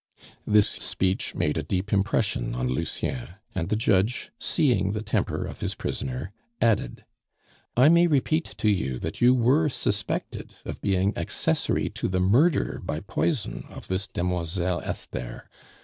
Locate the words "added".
6.59-7.05